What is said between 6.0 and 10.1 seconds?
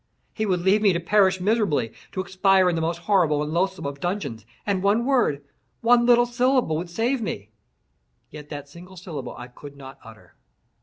little syllable, would save me—yet that single syllable I could not